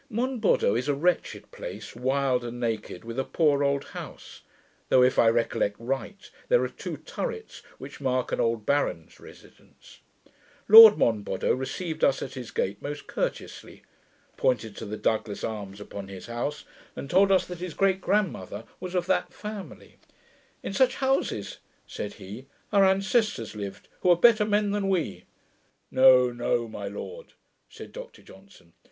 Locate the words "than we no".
24.71-26.31